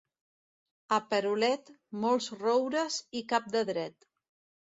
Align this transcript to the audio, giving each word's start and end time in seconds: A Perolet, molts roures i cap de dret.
A 0.95 0.97
Perolet, 1.09 1.69
molts 2.05 2.29
roures 2.39 2.99
i 3.19 3.23
cap 3.35 3.51
de 3.57 3.65
dret. 3.71 4.09